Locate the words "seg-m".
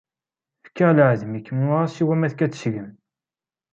2.57-2.89